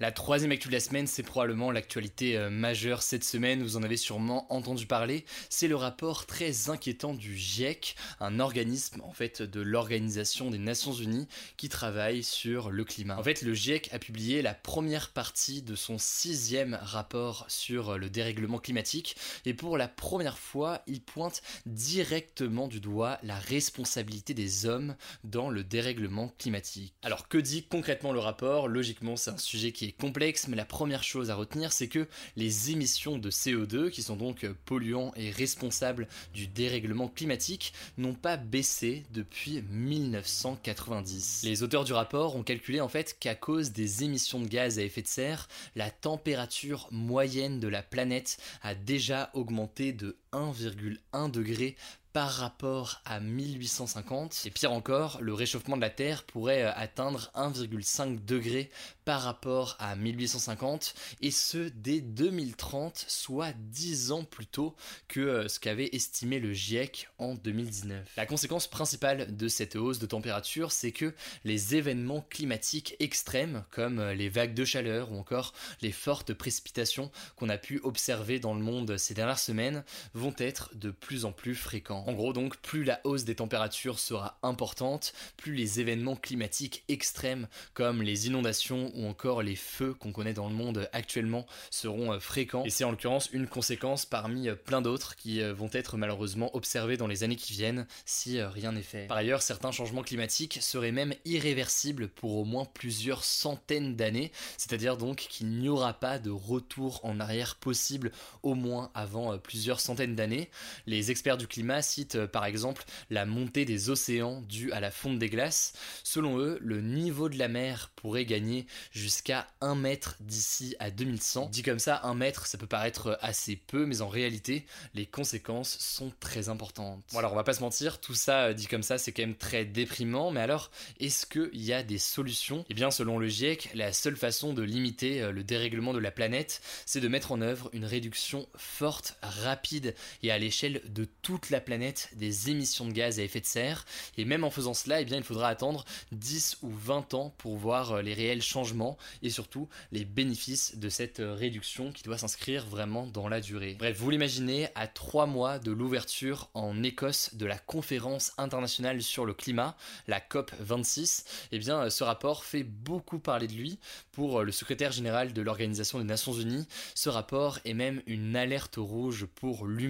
La 0.00 0.12
troisième 0.12 0.52
actu 0.52 0.68
de 0.68 0.72
la 0.72 0.78
semaine, 0.78 1.08
c'est 1.08 1.24
probablement 1.24 1.72
l'actualité 1.72 2.36
euh, 2.36 2.50
majeure 2.50 3.02
cette 3.02 3.24
semaine, 3.24 3.64
vous 3.64 3.76
en 3.76 3.82
avez 3.82 3.96
sûrement 3.96 4.46
entendu 4.52 4.86
parler, 4.86 5.24
c'est 5.50 5.66
le 5.66 5.74
rapport 5.74 6.24
très 6.24 6.70
inquiétant 6.70 7.14
du 7.14 7.36
GIEC, 7.36 7.96
un 8.20 8.38
organisme 8.38 9.00
en 9.02 9.10
fait 9.10 9.42
de 9.42 9.60
l'Organisation 9.60 10.52
des 10.52 10.58
Nations 10.58 10.92
Unies 10.92 11.26
qui 11.56 11.68
travaille 11.68 12.22
sur 12.22 12.70
le 12.70 12.84
climat. 12.84 13.18
En 13.18 13.24
fait, 13.24 13.42
le 13.42 13.54
GIEC 13.54 13.92
a 13.92 13.98
publié 13.98 14.40
la 14.40 14.54
première 14.54 15.10
partie 15.10 15.62
de 15.62 15.74
son 15.74 15.98
sixième 15.98 16.78
rapport 16.80 17.44
sur 17.48 17.98
le 17.98 18.08
dérèglement 18.08 18.58
climatique 18.58 19.16
et 19.46 19.54
pour 19.54 19.76
la 19.76 19.88
première 19.88 20.38
fois, 20.38 20.80
il 20.86 21.00
pointe 21.00 21.42
directement 21.66 22.68
du 22.68 22.78
doigt 22.78 23.18
la 23.24 23.36
responsabilité 23.36 24.32
des 24.32 24.64
hommes 24.64 24.94
dans 25.24 25.50
le 25.50 25.64
dérèglement 25.64 26.32
climatique. 26.38 26.94
Alors 27.02 27.26
que 27.26 27.38
dit 27.38 27.64
concrètement 27.64 28.12
le 28.12 28.20
rapport? 28.20 28.68
Logiquement, 28.68 29.16
c'est 29.16 29.30
un 29.30 29.38
sujet 29.38 29.72
qui 29.72 29.86
est 29.86 29.87
complexe, 29.92 30.48
mais 30.48 30.56
la 30.56 30.64
première 30.64 31.02
chose 31.02 31.30
à 31.30 31.34
retenir, 31.34 31.72
c'est 31.72 31.88
que 31.88 32.06
les 32.36 32.70
émissions 32.70 33.18
de 33.18 33.30
CO2, 33.30 33.90
qui 33.90 34.02
sont 34.02 34.16
donc 34.16 34.46
polluants 34.64 35.12
et 35.16 35.30
responsables 35.30 36.08
du 36.34 36.46
dérèglement 36.46 37.08
climatique, 37.08 37.72
n'ont 37.96 38.14
pas 38.14 38.36
baissé 38.36 39.04
depuis 39.12 39.62
1990. 39.70 41.42
Les 41.44 41.62
auteurs 41.62 41.84
du 41.84 41.92
rapport 41.92 42.36
ont 42.36 42.42
calculé 42.42 42.80
en 42.80 42.88
fait 42.88 43.16
qu'à 43.18 43.34
cause 43.34 43.72
des 43.72 44.04
émissions 44.04 44.40
de 44.40 44.48
gaz 44.48 44.78
à 44.78 44.82
effet 44.82 45.02
de 45.02 45.06
serre, 45.06 45.48
la 45.76 45.90
température 45.90 46.88
moyenne 46.90 47.60
de 47.60 47.68
la 47.68 47.82
planète 47.82 48.38
a 48.62 48.74
déjà 48.74 49.30
augmenté 49.34 49.92
de 49.92 50.16
1,1 50.32 51.30
degré 51.30 51.76
par 52.12 52.30
rapport 52.30 53.00
à 53.04 53.20
1850. 53.20 54.42
Et 54.46 54.50
pire 54.50 54.72
encore, 54.72 55.18
le 55.20 55.34
réchauffement 55.34 55.76
de 55.76 55.82
la 55.82 55.90
Terre 55.90 56.24
pourrait 56.24 56.64
euh, 56.64 56.72
atteindre 56.74 57.30
1,5 57.36 58.24
degré 58.24 58.70
par 59.04 59.22
rapport 59.22 59.76
à 59.78 59.96
1850, 59.96 60.94
et 61.22 61.30
ce 61.30 61.70
dès 61.70 62.00
2030, 62.00 63.06
soit 63.08 63.52
10 63.56 64.12
ans 64.12 64.24
plus 64.24 64.46
tôt 64.46 64.74
que 65.06 65.20
euh, 65.20 65.48
ce 65.48 65.60
qu'avait 65.60 65.88
estimé 65.92 66.40
le 66.40 66.52
GIEC 66.52 67.08
en 67.18 67.34
2019. 67.34 68.06
La 68.16 68.26
conséquence 68.26 68.66
principale 68.66 69.36
de 69.36 69.48
cette 69.48 69.76
hausse 69.76 69.98
de 69.98 70.06
température, 70.06 70.72
c'est 70.72 70.92
que 70.92 71.14
les 71.44 71.74
événements 71.74 72.26
climatiques 72.28 72.96
extrêmes, 73.00 73.64
comme 73.70 73.98
euh, 73.98 74.14
les 74.14 74.28
vagues 74.28 74.54
de 74.54 74.64
chaleur 74.64 75.12
ou 75.12 75.18
encore 75.18 75.54
les 75.82 75.92
fortes 75.92 76.34
précipitations 76.34 77.10
qu'on 77.36 77.48
a 77.48 77.58
pu 77.58 77.80
observer 77.84 78.40
dans 78.40 78.54
le 78.54 78.60
monde 78.60 78.98
ces 78.98 79.14
dernières 79.14 79.38
semaines, 79.38 79.84
vont 80.18 80.34
être 80.38 80.70
de 80.74 80.90
plus 80.90 81.24
en 81.24 81.32
plus 81.32 81.54
fréquents. 81.54 82.04
En 82.06 82.12
gros 82.12 82.32
donc, 82.32 82.56
plus 82.58 82.84
la 82.84 83.00
hausse 83.04 83.24
des 83.24 83.36
températures 83.36 83.98
sera 83.98 84.38
importante, 84.42 85.12
plus 85.36 85.54
les 85.54 85.80
événements 85.80 86.16
climatiques 86.16 86.84
extrêmes 86.88 87.48
comme 87.74 88.02
les 88.02 88.26
inondations 88.26 88.92
ou 88.94 89.06
encore 89.06 89.42
les 89.42 89.56
feux 89.56 89.94
qu'on 89.94 90.12
connaît 90.12 90.34
dans 90.34 90.48
le 90.48 90.54
monde 90.54 90.88
actuellement 90.92 91.46
seront 91.70 92.12
euh, 92.12 92.20
fréquents. 92.20 92.64
Et 92.64 92.70
c'est 92.70 92.84
en 92.84 92.90
l'occurrence 92.90 93.30
une 93.32 93.46
conséquence 93.46 94.06
parmi 94.06 94.48
euh, 94.48 94.54
plein 94.54 94.82
d'autres 94.82 95.16
qui 95.16 95.40
euh, 95.40 95.52
vont 95.54 95.70
être 95.72 95.96
malheureusement 95.96 96.54
observées 96.54 96.96
dans 96.96 97.06
les 97.06 97.24
années 97.24 97.36
qui 97.36 97.52
viennent 97.52 97.86
si 98.04 98.42
rien 98.42 98.72
n'est 98.72 98.82
fait. 98.82 99.06
Par 99.06 99.16
ailleurs, 99.16 99.42
certains 99.42 99.72
changements 99.72 100.02
climatiques 100.02 100.58
seraient 100.60 100.92
même 100.92 101.14
irréversibles 101.24 102.08
pour 102.08 102.36
au 102.36 102.44
moins 102.44 102.64
plusieurs 102.64 103.24
centaines 103.24 103.96
d'années, 103.96 104.32
c'est-à-dire 104.56 104.96
donc 104.96 105.16
qu'il 105.16 105.48
n'y 105.48 105.68
aura 105.68 105.92
pas 105.92 106.18
de 106.18 106.30
retour 106.30 107.00
en 107.04 107.20
arrière 107.20 107.56
possible 107.56 108.12
au 108.42 108.54
moins 108.54 108.90
avant 108.94 109.38
plusieurs 109.38 109.80
centaines 109.80 110.07
d'années. 110.14 110.50
Les 110.86 111.10
experts 111.10 111.38
du 111.38 111.46
climat 111.46 111.82
citent 111.82 112.26
par 112.26 112.44
exemple 112.44 112.84
la 113.10 113.26
montée 113.26 113.64
des 113.64 113.90
océans 113.90 114.42
due 114.42 114.72
à 114.72 114.80
la 114.80 114.90
fonte 114.90 115.18
des 115.18 115.28
glaces. 115.28 115.72
Selon 116.04 116.38
eux, 116.38 116.58
le 116.60 116.80
niveau 116.80 117.28
de 117.28 117.38
la 117.38 117.48
mer 117.48 117.90
pourrait 117.96 118.24
gagner 118.24 118.66
jusqu'à 118.92 119.46
1 119.60 119.74
mètre 119.74 120.16
d'ici 120.20 120.76
à 120.78 120.90
2100. 120.90 121.48
Dit 121.50 121.62
comme 121.62 121.78
ça, 121.78 122.00
1 122.04 122.14
mètre, 122.14 122.46
ça 122.46 122.58
peut 122.58 122.66
paraître 122.66 123.18
assez 123.20 123.56
peu, 123.56 123.86
mais 123.86 124.00
en 124.00 124.08
réalité, 124.08 124.66
les 124.94 125.06
conséquences 125.06 125.78
sont 125.78 126.12
très 126.20 126.48
importantes. 126.48 127.02
Bon 127.12 127.18
alors 127.18 127.32
on 127.32 127.36
va 127.36 127.44
pas 127.44 127.54
se 127.54 127.60
mentir, 127.60 128.00
tout 128.00 128.14
ça 128.14 128.46
euh, 128.46 128.52
dit 128.52 128.66
comme 128.66 128.82
ça, 128.82 128.98
c'est 128.98 129.12
quand 129.12 129.22
même 129.22 129.36
très 129.36 129.64
déprimant, 129.64 130.30
mais 130.30 130.40
alors, 130.40 130.70
est-ce 131.00 131.26
qu'il 131.26 131.62
y 131.62 131.72
a 131.72 131.82
des 131.82 131.98
solutions? 131.98 132.64
Eh 132.70 132.74
bien, 132.74 132.90
selon 132.90 133.18
le 133.18 133.28
GIEC, 133.28 133.70
la 133.74 133.92
seule 133.92 134.16
façon 134.16 134.52
de 134.52 134.62
limiter 134.62 135.22
euh, 135.22 135.32
le 135.32 135.42
dérèglement 135.42 135.92
de 135.92 135.98
la 135.98 136.10
planète, 136.10 136.60
c'est 136.86 137.00
de 137.00 137.08
mettre 137.08 137.32
en 137.32 137.40
œuvre 137.40 137.70
une 137.72 137.84
réduction 137.84 138.48
forte, 138.56 139.16
rapide 139.22 139.94
et 140.22 140.30
à 140.30 140.38
l'échelle 140.38 140.82
de 140.88 141.06
toute 141.22 141.50
la 141.50 141.60
planète 141.60 142.10
des 142.14 142.50
émissions 142.50 142.86
de 142.86 142.92
gaz 142.92 143.18
à 143.18 143.22
effet 143.22 143.40
de 143.40 143.46
serre. 143.46 143.84
Et 144.16 144.24
même 144.24 144.44
en 144.44 144.50
faisant 144.50 144.74
cela, 144.74 145.00
eh 145.00 145.04
bien, 145.04 145.16
il 145.16 145.24
faudra 145.24 145.48
attendre 145.48 145.84
10 146.12 146.58
ou 146.62 146.70
20 146.70 147.14
ans 147.14 147.34
pour 147.38 147.56
voir 147.56 147.92
euh, 147.92 148.02
les 148.02 148.14
réels 148.14 148.42
changements 148.42 148.96
et 149.22 149.30
surtout 149.30 149.68
les 149.92 150.04
bénéfices 150.04 150.76
de 150.76 150.88
cette 150.88 151.20
euh, 151.20 151.34
réduction 151.34 151.92
qui 151.92 152.02
doit 152.02 152.18
s'inscrire 152.18 152.66
vraiment 152.66 153.06
dans 153.06 153.28
la 153.28 153.40
durée. 153.40 153.76
Bref, 153.78 153.96
vous 153.98 154.10
l'imaginez, 154.10 154.68
à 154.74 154.86
trois 154.86 155.26
mois 155.26 155.58
de 155.58 155.72
l'ouverture 155.72 156.50
en 156.54 156.82
Écosse 156.82 157.34
de 157.34 157.46
la 157.46 157.58
conférence 157.58 158.32
internationale 158.38 159.02
sur 159.02 159.26
le 159.26 159.34
climat, 159.34 159.76
la 160.06 160.20
COP 160.20 160.52
26, 160.60 161.24
eh 161.52 161.58
bien, 161.58 161.82
euh, 161.82 161.90
ce 161.90 162.04
rapport 162.04 162.44
fait 162.44 162.62
beaucoup 162.62 163.18
parler 163.18 163.46
de 163.46 163.54
lui 163.54 163.78
pour 164.12 164.42
le 164.42 164.52
secrétaire 164.52 164.92
général 164.92 165.32
de 165.32 165.42
l'Organisation 165.42 165.98
des 165.98 166.04
Nations 166.04 166.32
Unies. 166.32 166.66
Ce 166.94 167.08
rapport 167.08 167.58
est 167.64 167.74
même 167.74 168.02
une 168.06 168.36
alerte 168.36 168.76
rouge 168.76 169.26
pour 169.26 169.66
l'humanité 169.66 169.87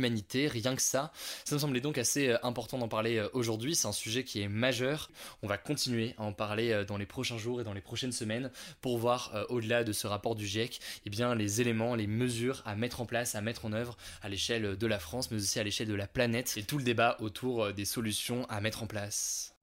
rien 0.48 0.76
que 0.76 0.82
ça. 0.82 1.12
Ça 1.44 1.54
me 1.54 1.60
semblait 1.60 1.80
donc 1.80 1.98
assez 1.98 2.34
important 2.42 2.78
d'en 2.78 2.88
parler 2.88 3.26
aujourd'hui, 3.32 3.74
c'est 3.74 3.88
un 3.88 3.92
sujet 3.92 4.24
qui 4.24 4.40
est 4.40 4.48
majeur. 4.48 5.10
On 5.42 5.46
va 5.46 5.58
continuer 5.58 6.14
à 6.18 6.22
en 6.22 6.32
parler 6.32 6.84
dans 6.86 6.96
les 6.96 7.06
prochains 7.06 7.38
jours 7.38 7.60
et 7.60 7.64
dans 7.64 7.72
les 7.72 7.80
prochaines 7.80 8.12
semaines 8.12 8.50
pour 8.80 8.98
voir 8.98 9.46
au-delà 9.48 9.84
de 9.84 9.92
ce 9.92 10.06
rapport 10.06 10.34
du 10.34 10.46
GIEC, 10.46 10.80
eh 11.06 11.10
bien 11.10 11.34
les 11.34 11.60
éléments, 11.60 11.94
les 11.94 12.06
mesures 12.06 12.62
à 12.64 12.74
mettre 12.74 13.00
en 13.00 13.06
place, 13.06 13.34
à 13.34 13.40
mettre 13.40 13.64
en 13.64 13.72
œuvre 13.72 13.96
à 14.22 14.28
l'échelle 14.28 14.76
de 14.76 14.86
la 14.86 14.98
France, 14.98 15.30
mais 15.30 15.38
aussi 15.38 15.58
à 15.58 15.62
l'échelle 15.62 15.88
de 15.88 15.94
la 15.94 16.06
planète 16.06 16.54
et 16.56 16.62
tout 16.62 16.78
le 16.78 16.84
débat 16.84 17.16
autour 17.20 17.72
des 17.72 17.84
solutions 17.84 18.46
à 18.48 18.60
mettre 18.60 18.82
en 18.82 18.86
place. 18.86 19.54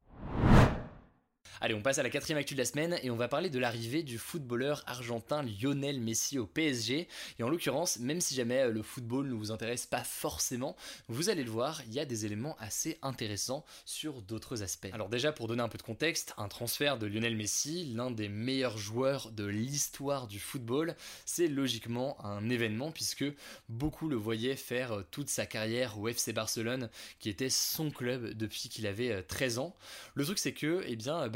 Allez, 1.61 1.73
on 1.73 1.81
passe 1.81 1.99
à 1.99 2.03
la 2.03 2.09
quatrième 2.09 2.37
actu 2.37 2.53
de 2.53 2.59
la 2.59 2.65
semaine 2.65 2.99
et 3.01 3.09
on 3.09 3.15
va 3.15 3.29
parler 3.29 3.49
de 3.49 3.59
l'arrivée 3.59 4.03
du 4.03 4.17
footballeur 4.17 4.83
argentin 4.87 5.41
Lionel 5.41 6.01
Messi 6.01 6.37
au 6.37 6.45
PSG. 6.45 7.07
Et 7.39 7.43
en 7.43 7.49
l'occurrence, 7.49 7.97
même 7.99 8.19
si 8.19 8.35
jamais 8.35 8.59
euh, 8.59 8.71
le 8.71 8.81
football 8.81 9.27
ne 9.27 9.33
vous 9.33 9.51
intéresse 9.51 9.85
pas 9.85 10.03
forcément, 10.03 10.75
vous 11.07 11.29
allez 11.29 11.45
le 11.45 11.49
voir, 11.49 11.81
il 11.87 11.93
y 11.93 11.99
a 11.99 12.05
des 12.05 12.25
éléments 12.25 12.57
assez 12.59 12.99
intéressants 13.01 13.63
sur 13.85 14.21
d'autres 14.21 14.63
aspects. 14.63 14.89
Alors 14.91 15.07
déjà, 15.07 15.31
pour 15.31 15.47
donner 15.47 15.63
un 15.63 15.69
peu 15.69 15.77
de 15.77 15.83
contexte, 15.83 16.33
un 16.37 16.49
transfert 16.49 16.97
de 16.97 17.07
Lionel 17.07 17.37
Messi, 17.37 17.85
l'un 17.95 18.11
des 18.11 18.27
meilleurs 18.27 18.77
joueurs 18.77 19.31
de 19.31 19.45
l'histoire 19.45 20.27
du 20.27 20.39
football, 20.39 20.95
c'est 21.25 21.47
logiquement 21.47 22.17
un 22.25 22.49
événement 22.49 22.91
puisque 22.91 23.25
beaucoup 23.69 24.09
le 24.09 24.17
voyaient 24.17 24.57
faire 24.57 24.91
euh, 24.91 25.03
toute 25.09 25.29
sa 25.29 25.45
carrière 25.45 25.97
au 25.97 26.09
FC 26.09 26.33
Barcelone, 26.33 26.89
qui 27.19 27.29
était 27.29 27.49
son 27.49 27.91
club 27.91 28.33
depuis 28.33 28.67
qu'il 28.67 28.87
avait 28.87 29.23
13 29.23 29.57
euh, 29.57 29.61
ans. 29.61 29.75
Le 30.15 30.25
truc 30.25 30.37
c'est 30.37 30.53
que, 30.53 30.83
eh 30.85 30.97
bien, 30.97 31.29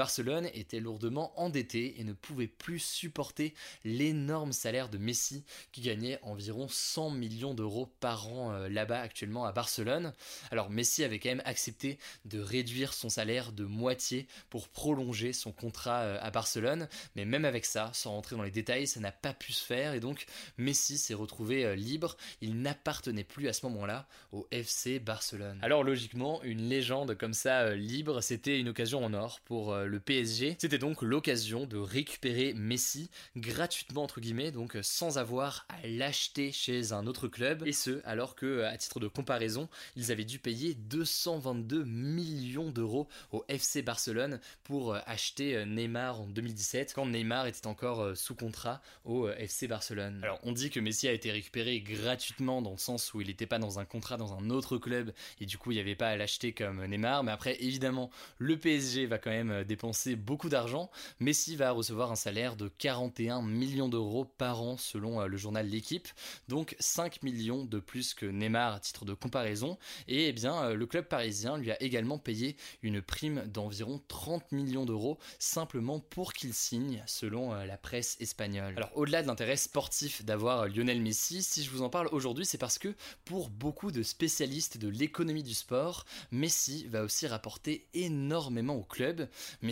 était 0.53 0.79
lourdement 0.79 1.39
endetté 1.39 1.99
et 1.99 2.03
ne 2.03 2.13
pouvait 2.13 2.47
plus 2.47 2.79
supporter 2.79 3.53
l'énorme 3.83 4.51
salaire 4.51 4.89
de 4.89 4.97
Messi 4.97 5.43
qui 5.71 5.81
gagnait 5.81 6.19
environ 6.23 6.67
100 6.67 7.11
millions 7.11 7.53
d'euros 7.53 7.87
par 7.99 8.27
an 8.27 8.51
euh, 8.51 8.69
là-bas 8.69 8.99
actuellement 8.99 9.45
à 9.45 9.51
Barcelone. 9.51 10.13
Alors 10.51 10.69
Messi 10.69 11.03
avait 11.03 11.19
quand 11.19 11.29
même 11.29 11.41
accepté 11.45 11.99
de 12.25 12.39
réduire 12.39 12.93
son 12.93 13.09
salaire 13.09 13.51
de 13.51 13.65
moitié 13.65 14.27
pour 14.49 14.67
prolonger 14.69 15.33
son 15.33 15.51
contrat 15.51 16.01
euh, 16.01 16.17
à 16.21 16.31
Barcelone, 16.31 16.87
mais 17.15 17.25
même 17.25 17.45
avec 17.45 17.65
ça, 17.65 17.91
sans 17.93 18.11
rentrer 18.11 18.35
dans 18.35 18.43
les 18.43 18.51
détails, 18.51 18.87
ça 18.87 18.99
n'a 18.99 19.11
pas 19.11 19.33
pu 19.33 19.53
se 19.53 19.63
faire 19.63 19.93
et 19.93 19.99
donc 19.99 20.25
Messi 20.57 20.97
s'est 20.97 21.13
retrouvé 21.13 21.65
euh, 21.65 21.75
libre, 21.75 22.17
il 22.41 22.61
n'appartenait 22.61 23.23
plus 23.23 23.47
à 23.47 23.53
ce 23.53 23.65
moment-là 23.67 24.07
au 24.31 24.47
FC 24.51 24.99
Barcelone. 24.99 25.59
Alors 25.61 25.83
logiquement, 25.83 26.41
une 26.43 26.67
légende 26.69 27.15
comme 27.15 27.33
ça 27.33 27.75
libre, 27.75 28.21
c'était 28.21 28.59
une 28.59 28.69
occasion 28.69 29.03
en 29.03 29.13
or 29.13 29.39
pour 29.41 29.75
le 29.75 29.98
PSG. 29.99 30.57
C'était 30.59 30.77
donc 30.77 31.01
l'occasion 31.01 31.65
de 31.65 31.77
récupérer 31.77 32.53
Messi 32.53 33.09
gratuitement 33.35 34.03
entre 34.03 34.21
guillemets, 34.21 34.51
donc 34.51 34.77
sans 34.81 35.17
avoir 35.17 35.65
à 35.69 35.87
l'acheter 35.87 36.51
chez 36.51 36.93
un 36.93 37.07
autre 37.07 37.27
club. 37.27 37.63
Et 37.65 37.73
ce, 37.73 38.01
alors 38.05 38.35
que, 38.35 38.63
à 38.63 38.77
titre 38.77 38.99
de 38.99 39.07
comparaison, 39.07 39.69
ils 39.95 40.11
avaient 40.11 40.25
dû 40.25 40.39
payer 40.39 40.73
222 40.75 41.83
millions 41.83 42.71
d'euros 42.71 43.07
au 43.31 43.43
FC 43.47 43.81
Barcelone 43.81 44.39
pour 44.63 44.93
euh, 44.93 44.99
acheter 45.05 45.55
euh, 45.55 45.65
Neymar 45.65 46.21
en 46.21 46.27
2017, 46.27 46.93
quand 46.93 47.05
Neymar 47.05 47.47
était 47.47 47.67
encore 47.67 48.01
euh, 48.01 48.15
sous 48.15 48.35
contrat 48.35 48.81
au 49.05 49.29
FC 49.29 49.67
Barcelone. 49.67 50.21
Alors 50.23 50.39
on 50.43 50.51
dit 50.51 50.69
que 50.69 50.79
Messi 50.79 51.07
a 51.07 51.11
été 51.11 51.31
récupéré 51.31 51.81
gratuitement 51.81 52.61
dans 52.61 52.71
le 52.71 52.77
sens 52.77 53.13
où 53.13 53.21
il 53.21 53.27
n'était 53.27 53.45
pas 53.45 53.59
dans 53.59 53.79
un 53.79 53.85
contrat 53.85 54.17
dans 54.17 54.33
un 54.33 54.49
autre 54.49 54.77
club 54.77 55.11
et 55.39 55.45
du 55.45 55.57
coup 55.57 55.71
il 55.71 55.75
n'y 55.75 55.81
avait 55.81 55.95
pas 55.95 56.09
à 56.09 56.15
l'acheter 56.15 56.53
comme 56.53 56.85
Neymar, 56.85 57.23
mais 57.23 57.31
après 57.31 57.61
évidemment 57.61 58.09
le 58.37 58.57
PSG 58.57 59.05
va 59.05 59.17
quand 59.17 59.31
même 59.31 59.63
dépenser 59.63 59.88
beaucoup 60.15 60.50
d'argent, 60.50 60.89
Messi 61.19 61.55
va 61.55 61.72
recevoir 61.72 62.12
un 62.12 62.15
salaire 62.15 62.55
de 62.55 62.67
41 62.67 63.41
millions 63.41 63.89
d'euros 63.89 64.25
par 64.25 64.62
an 64.62 64.77
selon 64.77 65.22
euh, 65.22 65.27
le 65.27 65.38
journal 65.38 65.67
L'équipe, 65.67 66.08
donc 66.48 66.75
5 66.79 67.24
millions 67.24 67.65
de 67.65 67.79
plus 67.79 68.13
que 68.13 68.25
Neymar 68.25 68.75
à 68.75 68.79
titre 68.79 69.05
de 69.05 69.13
comparaison, 69.13 69.77
et 70.08 70.27
eh 70.27 70.31
bien 70.31 70.63
euh, 70.63 70.74
le 70.75 70.86
club 70.86 71.05
parisien 71.05 71.58
lui 71.58 71.72
a 71.72 71.81
également 71.81 72.17
payé 72.17 72.55
une 72.81 73.01
prime 73.01 73.43
d'environ 73.48 74.01
30 74.08 74.51
millions 74.51 74.86
d'euros 74.86 75.17
simplement 75.38 76.00
pour 76.00 76.34
qu'il 76.34 76.53
signe 76.53 77.03
selon 77.05 77.53
euh, 77.53 77.65
la 77.65 77.77
presse 77.77 78.17
espagnole. 78.19 78.74
Alors 78.77 78.91
au-delà 78.96 79.22
de 79.22 79.27
l'intérêt 79.27 79.58
sportif 79.58 80.24
d'avoir 80.24 80.67
Lionel 80.67 81.01
Messi, 81.01 81.43
si 81.43 81.63
je 81.63 81.69
vous 81.69 81.81
en 81.81 81.89
parle 81.89 82.10
aujourd'hui, 82.12 82.46
c'est 82.46 82.58
parce 82.58 82.79
que 82.79 82.96
pour 83.25 83.50
beaucoup 83.50 83.91
de 83.91 84.03
spécialistes 84.03 84.77
de 84.77 84.88
l'économie 84.88 85.43
du 85.43 85.53
sport, 85.53 86.05
Messi 86.31 86.88
va 86.88 87.03
aussi 87.03 87.27
rapporter 87.27 87.88
énormément 87.93 88.75
au 88.75 88.84
club. 88.84 89.27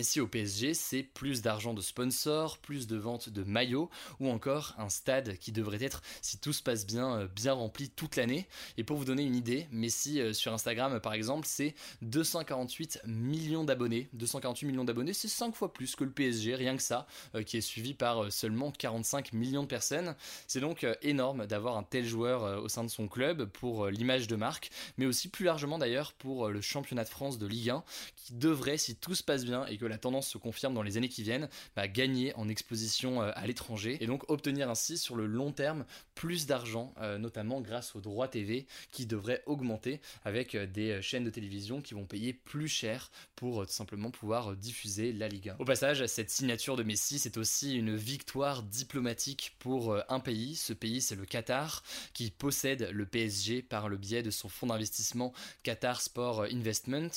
Messi 0.08 0.20
au 0.22 0.26
PSG, 0.26 0.72
c'est 0.72 1.02
plus 1.02 1.42
d'argent 1.42 1.74
de 1.74 1.82
sponsors, 1.82 2.56
plus 2.56 2.86
de 2.86 2.96
ventes 2.96 3.28
de 3.28 3.44
maillots 3.44 3.90
ou 4.20 4.30
encore 4.30 4.74
un 4.78 4.88
stade 4.88 5.36
qui 5.36 5.52
devrait 5.52 5.84
être, 5.84 6.00
si 6.22 6.38
tout 6.38 6.54
se 6.54 6.62
passe 6.62 6.86
bien, 6.86 7.18
euh, 7.18 7.26
bien 7.26 7.52
rempli 7.52 7.90
toute 7.90 8.16
l'année. 8.16 8.48
Et 8.78 8.84
pour 8.84 8.96
vous 8.96 9.04
donner 9.04 9.22
une 9.22 9.36
idée, 9.36 9.66
Messi 9.70 10.22
euh, 10.22 10.32
sur 10.32 10.54
Instagram 10.54 10.98
par 11.00 11.12
exemple, 11.12 11.46
c'est 11.46 11.74
248 12.00 13.02
millions 13.04 13.64
d'abonnés. 13.64 14.08
248 14.14 14.66
millions 14.66 14.84
d'abonnés, 14.84 15.12
c'est 15.12 15.28
5 15.28 15.54
fois 15.54 15.74
plus 15.74 15.94
que 15.94 16.04
le 16.04 16.10
PSG, 16.10 16.54
rien 16.54 16.74
que 16.74 16.82
ça, 16.82 17.06
euh, 17.34 17.42
qui 17.42 17.58
est 17.58 17.60
suivi 17.60 17.92
par 17.92 18.32
seulement 18.32 18.70
45 18.70 19.34
millions 19.34 19.64
de 19.64 19.68
personnes. 19.68 20.16
C'est 20.46 20.60
donc 20.60 20.86
énorme 21.02 21.46
d'avoir 21.46 21.76
un 21.76 21.82
tel 21.82 22.06
joueur 22.06 22.62
au 22.62 22.70
sein 22.70 22.82
de 22.82 22.88
son 22.88 23.08
club 23.08 23.44
pour 23.44 23.88
l'image 23.88 24.26
de 24.26 24.36
marque, 24.36 24.70
mais 24.96 25.04
aussi 25.04 25.28
plus 25.28 25.44
largement 25.44 25.76
d'ailleurs 25.76 26.14
pour 26.14 26.48
le 26.48 26.62
championnat 26.62 27.04
de 27.04 27.10
France 27.10 27.36
de 27.36 27.46
Ligue 27.46 27.68
1, 27.68 27.84
qui 28.16 28.32
devrait, 28.32 28.78
si 28.78 28.96
tout 28.96 29.14
se 29.14 29.22
passe 29.22 29.44
bien 29.44 29.66
et 29.66 29.76
que 29.76 29.84
la 29.84 29.97
tendance 29.98 30.28
se 30.28 30.38
confirme 30.38 30.74
dans 30.74 30.82
les 30.82 30.96
années 30.96 31.08
qui 31.08 31.22
viennent, 31.22 31.48
bah, 31.76 31.88
gagner 31.88 32.34
en 32.36 32.48
exposition 32.48 33.22
euh, 33.22 33.30
à 33.34 33.46
l'étranger 33.46 33.98
et 34.00 34.06
donc 34.06 34.28
obtenir 34.30 34.70
ainsi 34.70 34.98
sur 34.98 35.16
le 35.16 35.26
long 35.26 35.52
terme 35.52 35.84
plus 36.14 36.46
d'argent, 36.46 36.94
euh, 37.00 37.18
notamment 37.18 37.60
grâce 37.60 37.94
aux 37.94 38.00
droits 38.00 38.28
TV 38.28 38.66
qui 38.90 39.06
devraient 39.06 39.42
augmenter 39.46 40.00
avec 40.24 40.54
euh, 40.54 40.66
des 40.66 41.00
chaînes 41.02 41.24
de 41.24 41.30
télévision 41.30 41.80
qui 41.80 41.94
vont 41.94 42.06
payer 42.06 42.32
plus 42.32 42.68
cher 42.68 43.10
pour 43.36 43.66
tout 43.66 43.72
simplement 43.72 44.10
pouvoir 44.10 44.56
diffuser 44.56 45.12
la 45.12 45.28
Ligue 45.28 45.50
1. 45.50 45.56
Au 45.58 45.64
passage, 45.64 46.04
cette 46.06 46.30
signature 46.30 46.76
de 46.76 46.82
Messi, 46.82 47.18
c'est 47.18 47.36
aussi 47.36 47.76
une 47.76 47.94
victoire 47.94 48.62
diplomatique 48.62 49.56
pour 49.58 49.96
un 50.08 50.20
pays. 50.20 50.56
Ce 50.56 50.72
pays, 50.72 51.00
c'est 51.00 51.14
le 51.14 51.24
Qatar, 51.24 51.82
qui 52.14 52.30
possède 52.30 52.90
le 52.92 53.06
PSG 53.06 53.62
par 53.62 53.88
le 53.88 53.96
biais 53.96 54.22
de 54.22 54.30
son 54.30 54.48
fonds 54.48 54.66
d'investissement 54.66 55.32
Qatar 55.62 56.00
Sport 56.00 56.42
Investment. 56.44 57.10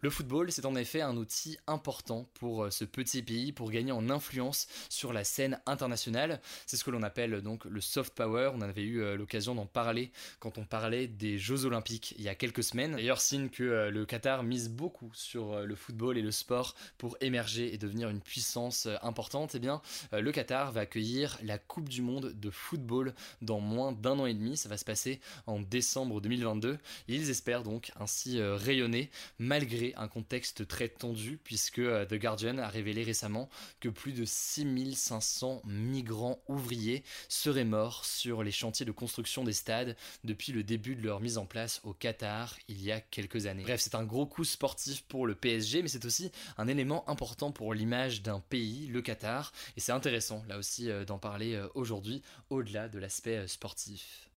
Le 0.00 0.10
football, 0.10 0.50
c'est 0.50 0.66
en 0.66 0.74
effet 0.74 1.00
un 1.00 1.16
outil 1.16 1.58
important 1.66 2.27
pour 2.34 2.64
euh, 2.64 2.70
ce 2.70 2.84
petit 2.84 3.22
pays 3.22 3.52
pour 3.52 3.70
gagner 3.70 3.92
en 3.92 4.10
influence 4.10 4.68
sur 4.88 5.12
la 5.12 5.24
scène 5.24 5.60
internationale. 5.66 6.40
C'est 6.66 6.76
ce 6.76 6.84
que 6.84 6.90
l'on 6.90 7.02
appelle 7.02 7.42
donc 7.42 7.64
le 7.64 7.80
soft 7.80 8.14
power. 8.14 8.52
On 8.54 8.60
avait 8.60 8.82
eu 8.82 9.00
euh, 9.00 9.16
l'occasion 9.16 9.54
d'en 9.54 9.66
parler 9.66 10.10
quand 10.38 10.58
on 10.58 10.64
parlait 10.64 11.06
des 11.06 11.38
Jeux 11.38 11.64
Olympiques 11.64 12.14
il 12.18 12.24
y 12.24 12.28
a 12.28 12.34
quelques 12.34 12.62
semaines. 12.62 12.92
D'ailleurs, 12.92 13.20
signe 13.20 13.48
que 13.48 13.62
euh, 13.62 13.90
le 13.90 14.06
Qatar 14.06 14.42
mise 14.42 14.68
beaucoup 14.68 15.10
sur 15.14 15.60
le 15.60 15.74
football 15.74 16.18
et 16.18 16.22
le 16.22 16.30
sport 16.30 16.74
pour 16.98 17.16
émerger 17.20 17.72
et 17.72 17.78
devenir 17.78 18.08
une 18.08 18.20
puissance 18.20 18.88
importante. 19.02 19.54
Eh 19.54 19.58
bien, 19.58 19.80
le 20.12 20.32
Qatar 20.32 20.72
va 20.72 20.82
accueillir 20.82 21.38
la 21.42 21.58
Coupe 21.58 21.88
du 21.88 22.02
Monde 22.02 22.32
de 22.34 22.50
football 22.50 23.14
dans 23.42 23.60
moins 23.60 23.92
d'un 23.92 24.18
an 24.18 24.26
et 24.26 24.34
demi. 24.34 24.56
Ça 24.56 24.68
va 24.68 24.76
se 24.76 24.84
passer 24.84 25.20
en 25.46 25.60
décembre 25.60 26.20
2022. 26.20 26.78
ils 27.08 27.30
espèrent 27.30 27.62
donc 27.62 27.90
ainsi 27.98 28.40
rayonner 28.40 29.10
malgré 29.38 29.94
un 29.96 30.08
contexte 30.08 30.66
très 30.66 30.88
tendu 30.88 31.38
puisque 31.42 31.80
The 31.80 32.17
Guardian 32.18 32.58
a 32.58 32.68
révélé 32.68 33.02
récemment 33.02 33.48
que 33.80 33.88
plus 33.88 34.12
de 34.12 34.24
6500 34.24 35.62
migrants 35.64 36.40
ouvriers 36.48 37.04
seraient 37.28 37.64
morts 37.64 38.04
sur 38.04 38.42
les 38.42 38.50
chantiers 38.50 38.86
de 38.86 38.92
construction 38.92 39.44
des 39.44 39.52
stades 39.52 39.96
depuis 40.24 40.52
le 40.52 40.62
début 40.62 40.94
de 40.94 41.02
leur 41.02 41.20
mise 41.20 41.38
en 41.38 41.46
place 41.46 41.80
au 41.84 41.92
Qatar 41.92 42.56
il 42.68 42.82
y 42.82 42.92
a 42.92 43.00
quelques 43.00 43.46
années. 43.46 43.62
Bref, 43.62 43.80
c'est 43.80 43.94
un 43.94 44.04
gros 44.04 44.26
coup 44.26 44.44
sportif 44.44 45.02
pour 45.02 45.26
le 45.26 45.34
PSG, 45.34 45.82
mais 45.82 45.88
c'est 45.88 46.04
aussi 46.04 46.30
un 46.56 46.68
élément 46.68 47.08
important 47.08 47.52
pour 47.52 47.74
l'image 47.74 48.22
d'un 48.22 48.40
pays, 48.40 48.86
le 48.88 49.02
Qatar, 49.02 49.52
et 49.76 49.80
c'est 49.80 49.92
intéressant 49.92 50.42
là 50.48 50.58
aussi 50.58 50.90
euh, 50.90 51.04
d'en 51.04 51.18
parler 51.18 51.54
euh, 51.54 51.68
aujourd'hui 51.74 52.22
au-delà 52.50 52.88
de 52.88 52.98
l'aspect 52.98 53.36
euh, 53.36 53.46
sportif. 53.46 54.27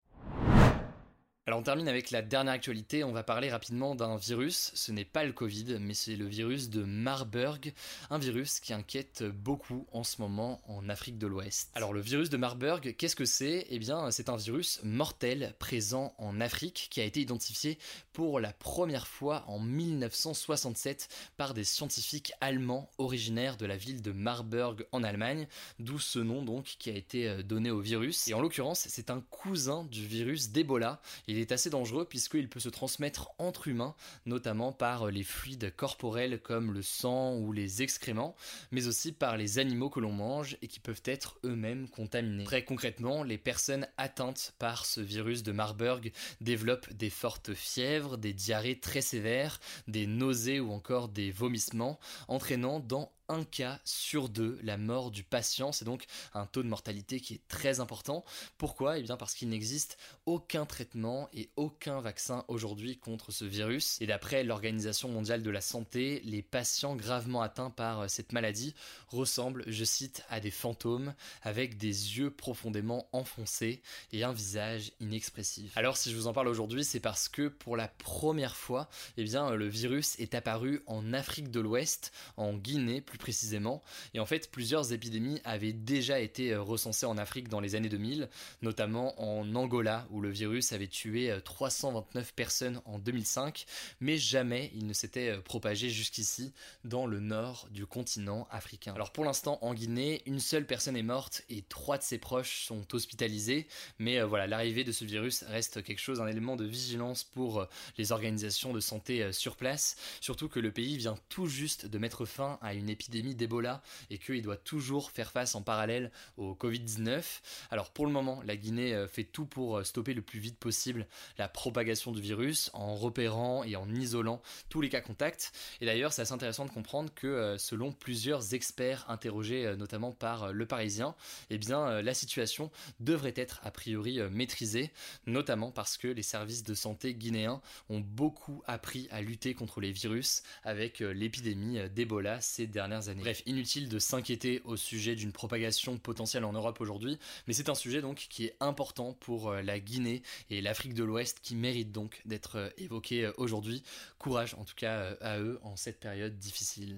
Alors 1.48 1.60
on 1.60 1.64
termine 1.64 1.88
avec 1.88 2.12
la 2.12 2.22
dernière 2.22 2.54
actualité, 2.54 3.04
on 3.04 3.14
va 3.14 3.24
parler 3.24 3.50
rapidement 3.50 3.96
d'un 3.96 4.16
virus, 4.16 4.70
ce 4.76 4.92
n'est 4.92 5.06
pas 5.06 5.24
le 5.24 5.34
Covid, 5.34 5.80
mais 5.80 5.96
c'est 5.96 6.16
le 6.16 6.28
virus 6.28 6.70
de 6.70 6.84
Marburg, 6.84 7.74
un 8.12 8.20
virus 8.20 8.60
qui 8.60 8.74
inquiète 8.74 9.24
beaucoup 9.24 9.88
en 9.92 10.04
ce 10.04 10.22
moment 10.22 10.62
en 10.68 10.88
Afrique 10.88 11.18
de 11.18 11.26
l'Ouest. 11.26 11.72
Alors 11.74 11.94
le 11.94 12.00
virus 12.00 12.30
de 12.30 12.38
Marburg, 12.38 12.94
qu'est-ce 12.96 13.16
que 13.16 13.26
c'est? 13.26 13.66
Eh 13.72 13.80
bien 13.80 14.12
c'est 14.12 14.30
un 14.30 14.38
virus 14.38 14.82
mortel 14.84 15.56
présent 15.58 16.14
en 16.20 16.40
Afrique 16.42 16.90
qui 16.92 17.02
a 17.02 17.06
été 17.06 17.22
identifié 17.22 17.80
pour 18.14 18.40
la 18.40 18.54
première 18.54 19.08
fois 19.08 19.44
en 19.48 19.58
1967 19.58 21.10
par 21.38 21.56
des 21.56 21.64
scientifiques 21.64 22.34
allemands 22.40 22.88
originaires 23.00 23.58
de 23.58 23.66
la 23.66 23.78
ville 23.78 24.04
de 24.04 24.12
Marburg 24.12 24.86
en 24.92 25.02
Allemagne, 25.02 25.48
d'où 25.80 25.98
ce 25.98 26.20
nom 26.20 26.44
donc 26.44 26.76
qui 26.78 26.92
a 26.92 26.96
été 26.96 27.28
euh, 27.28 27.42
donné 27.42 27.72
au 27.72 27.80
virus. 27.80 28.28
Et 28.28 28.36
en 28.36 28.42
l'occurrence 28.42 28.86
c'est 28.88 29.10
un 29.10 29.22
cousin 29.32 29.86
du 29.86 30.06
virus 30.06 30.52
d'Ebola 30.52 31.02
Il 31.32 31.38
est 31.38 31.54
assez 31.54 31.70
dangereux 31.70 32.04
puisqu'il 32.04 32.50
peut 32.50 32.60
se 32.60 32.68
transmettre 32.68 33.30
entre 33.38 33.70
humains, 33.70 33.96
notamment 34.26 34.74
par 34.74 35.10
les 35.10 35.24
fluides 35.24 35.74
corporels 35.74 36.42
comme 36.42 36.74
le 36.74 36.82
sang 36.82 37.38
ou 37.38 37.54
les 37.54 37.82
excréments, 37.82 38.36
mais 38.72 38.88
aussi 38.88 39.14
par 39.14 39.38
les 39.38 39.58
animaux 39.58 39.90
que 39.90 40.02
l'on 40.02 40.12
mange 40.12 40.58
et 40.62 40.68
qui 40.68 40.82
peuvent 40.82 41.04
être 41.06 41.40
eux-mêmes 41.46 41.88
contaminés. 41.88 42.44
Très 42.44 42.66
concrètement, 42.66 43.24
les 43.24 43.38
personnes 43.38 43.88
atteintes 43.96 44.54
par 44.60 44.86
ce 44.86 45.00
virus 45.00 45.42
de 45.42 45.54
Marburg 45.54 46.12
développent 46.42 46.92
des 46.92 47.10
fortes 47.10 47.54
fièvres, 47.54 48.18
des 48.18 48.34
diarrhées 48.34 48.82
très 48.82 49.00
sévères, 49.00 49.62
des 49.88 50.08
nausées 50.08 50.60
ou 50.60 50.74
encore 50.74 51.08
des 51.08 51.32
vomissements, 51.32 51.98
entraînant 52.28 52.82
dans 52.82 53.14
un 53.30 53.44
cas 53.44 53.80
sur 53.86 54.30
deux 54.30 54.60
la 54.64 54.78
mort 54.78 55.12
du 55.12 55.24
patient. 55.24 55.72
C'est 55.72 55.86
donc 55.86 56.06
un 56.34 56.46
taux 56.46 56.64
de 56.64 56.68
mortalité 56.68 57.20
qui 57.20 57.36
est 57.36 57.48
très 57.48 57.80
important. 57.80 58.24
Pourquoi? 58.58 59.00
Eh 59.00 59.04
bien 59.04 59.18
parce 59.18 59.36
qu'il 59.36 59.50
n'existe 59.50 59.98
aucun 60.26 60.66
traitement 60.66 61.30
et 61.34 61.50
aucun 61.56 62.02
vaccin 62.02 62.46
aujourd'hui 62.48 62.98
contre 62.98 63.32
ce 63.32 63.46
virus. 63.46 63.98
Et 64.02 64.08
d'après 64.08 64.44
l'Organisation 64.44 65.10
mondiale 65.10 65.44
de 65.44 65.50
la 65.50 65.62
santé, 65.62 66.22
les 66.26 66.42
patients 66.42 66.96
gravement 66.96 67.42
atteints 67.42 67.70
par 67.70 68.02
euh, 68.02 68.08
cette 68.08 68.32
maladie 68.32 68.76
ressemblent, 69.08 69.64
je 69.68 69.84
cite, 69.84 70.24
à 70.30 70.40
des 70.40 70.52
fantômes 70.52 71.14
avec 71.42 71.78
des 71.78 72.18
yeux 72.18 72.32
profondément 72.32 73.08
enfoncés 73.12 73.82
et 74.12 74.24
un 74.24 74.34
visage 74.34 74.92
inexpressif. 75.00 75.76
Alors 75.78 75.98
si 75.98 76.12
je 76.12 76.16
vous 76.16 76.28
en 76.28 76.34
parle 76.34 76.48
aujourd'hui, 76.48 76.84
c'est 76.84 77.00
parce 77.00 77.30
que 77.30 77.48
pour 77.48 77.78
la 77.78 77.88
première 77.88 78.56
fois, 78.56 78.90
eh 79.18 79.24
bien 79.24 79.52
le 79.52 79.68
virus 79.68 80.20
est 80.20 80.36
apparu 80.36 80.82
en 80.86 81.14
Afrique 81.14 81.52
de 81.52 81.60
l'Ouest, 81.60 82.12
en 82.38 82.54
Guinée 82.54 83.02
précisément. 83.22 83.82
Et 84.14 84.20
en 84.20 84.26
fait, 84.26 84.52
plusieurs 84.52 84.92
épidémies 84.92 85.40
avaient 85.46 85.72
déjà 85.72 86.20
été 86.20 86.52
euh, 86.52 86.62
recensées 86.62 87.06
en 87.06 87.18
Afrique 87.18 87.48
dans 87.48 87.62
les 87.62 87.76
années 87.76 87.88
2000, 87.88 88.28
notamment 88.62 89.14
en 89.22 89.56
Angola, 89.56 90.06
où 90.10 90.20
le 90.20 90.30
virus 90.30 90.74
avait 90.74 90.88
tué 90.88 91.34
329 91.46 92.28
euh, 92.28 92.32
personnes 92.36 92.82
en 92.86 93.00
2005, 93.00 93.66
mais 94.02 94.18
jamais 94.18 94.72
il 94.76 94.88
ne 94.88 94.94
s'était 94.94 95.30
euh, 95.30 95.42
propagé 95.42 95.90
jusqu'ici 95.90 96.52
dans 96.84 97.06
le 97.06 97.20
nord 97.20 97.68
du 97.72 97.86
continent 97.86 98.48
africain. 98.52 98.94
Alors 98.96 99.12
pour 99.12 99.24
l'instant, 99.24 99.60
en 99.62 99.74
Guinée, 99.74 100.24
une 100.26 100.40
seule 100.40 100.66
personne 100.66 100.98
est 100.98 101.04
morte 101.04 101.44
et 101.50 101.62
trois 101.62 101.98
de 101.98 102.04
ses 102.04 102.18
proches 102.18 102.66
sont 102.66 102.86
hospitalisés, 102.94 103.68
mais 104.00 104.22
voilà, 104.24 104.48
l'arrivée 104.48 104.84
de 104.84 104.92
ce 104.92 105.06
virus 105.06 105.44
reste 105.44 105.84
quelque 105.84 106.00
chose, 106.00 106.20
un 106.20 106.28
élément 106.28 106.56
de 106.56 106.66
vigilance 106.66 107.24
pour 107.24 107.68
les 107.98 108.12
organisations 108.12 108.74
de 108.74 108.80
santé 108.80 109.32
sur 109.32 109.56
place, 109.56 109.96
surtout 110.22 110.50
que 110.50 110.60
le 110.60 110.72
pays 110.72 110.98
vient 110.98 111.18
tout 111.30 111.46
juste 111.46 111.86
de 111.86 111.98
mettre 112.00 112.26
fin 112.26 112.58
à 112.62 112.74
une 112.74 112.90
épidémie 112.90 113.01
d'Ebola 113.10 113.82
et 114.10 114.18
qu'il 114.18 114.42
doit 114.42 114.58
toujours 114.58 115.12
faire 115.12 115.32
face 115.32 115.56
en 115.56 115.62
parallèle 115.62 116.12
au 116.38 116.54
Covid-19. 116.54 117.24
Alors 117.70 117.92
pour 117.92 118.06
le 118.06 118.12
moment, 118.12 118.42
la 118.46 118.56
Guinée 118.56 118.94
euh, 118.94 119.08
fait 119.08 119.24
tout 119.24 119.46
pour 119.46 119.78
euh, 119.78 119.84
stopper 119.84 120.14
le 120.14 120.22
plus 120.22 120.40
vite 120.40 120.58
possible 120.58 121.08
la 121.38 121.48
propagation 121.48 122.12
du 122.12 122.22
virus 122.22 122.70
en 122.74 122.96
repérant 122.96 123.64
et 123.64 123.76
en 123.76 123.90
isolant 123.94 124.42
tous 124.70 124.82
les 124.82 124.90
cas 124.90 125.02
contacts. 125.02 125.52
Et 125.80 125.86
d'ailleurs, 125.86 126.14
c'est 126.14 126.22
assez 126.22 126.34
intéressant 126.34 126.66
de 126.66 126.72
comprendre 126.72 127.14
que 127.14 127.28
euh, 127.28 127.58
selon 127.58 127.92
plusieurs 127.92 128.54
experts 128.54 129.06
interrogés 129.10 129.76
notamment 129.78 130.12
par 130.12 130.54
Le 130.54 130.66
Parisien, 130.66 131.16
eh 131.50 131.58
bien 131.58 132.02
la 132.02 132.14
situation 132.14 132.72
devrait 133.00 133.34
être 133.36 133.60
a 133.64 133.72
priori 133.72 134.20
maîtrisée, 134.30 134.92
notamment 135.26 135.72
parce 135.72 135.98
que 135.98 136.08
les 136.08 136.24
services 136.24 136.64
de 136.64 136.74
santé 136.74 137.14
guinéens 137.14 137.62
ont 137.90 138.00
beaucoup 138.00 138.62
appris 138.68 139.08
à 139.12 139.22
lutter 139.22 139.54
contre 139.54 139.82
les 139.82 139.92
virus 139.92 140.44
avec 140.64 141.00
l'épidémie 141.00 141.90
d'Ebola 141.90 142.42
ces 142.42 142.68
dernières 142.68 142.91
Bref, 143.00 143.42
inutile 143.46 143.88
de 143.88 144.00
s'inquiéter 144.00 144.62
au 144.66 144.76
sujet 144.76 145.16
d'une 145.16 145.32
propagation 145.32 145.98
potentielle 145.98 146.44
en 146.44 146.52
Europe 146.52 146.82
aujourd'hui, 146.82 147.18
mais 147.48 147.54
c'est 147.54 147.70
un 147.70 147.76
sujet 147.76 148.02
donc 148.02 148.28
qui 148.30 148.46
est 148.46 148.56
important 148.60 149.14
pour 149.14 149.50
euh, 149.50 149.62
la 149.62 149.80
Guinée 149.80 150.24
et 150.50 150.62
l'Afrique 150.62 150.94
de 150.94 151.04
l'Ouest 151.04 151.40
qui 151.42 151.56
mérite 151.56 151.92
donc 151.92 152.22
d'être 152.26 152.58
euh, 152.58 152.70
évoqué 152.78 153.26
euh, 153.26 153.32
aujourd'hui. 153.38 153.84
Courage 154.20 154.56
en 154.56 154.66
tout 154.66 154.76
cas 154.76 155.16
à 155.22 155.40
eux 155.40 155.60
en 155.64 155.76
cette 155.76 156.00
période 156.00 156.38
difficile. 156.38 156.98